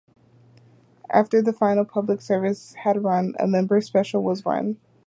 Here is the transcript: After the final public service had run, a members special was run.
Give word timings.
After 1.11 1.43
the 1.43 1.53
final 1.53 1.85
public 1.85 2.21
service 2.21 2.73
had 2.73 3.03
run, 3.03 3.35
a 3.37 3.45
members 3.47 3.85
special 3.85 4.23
was 4.23 4.43
run. 4.47 4.77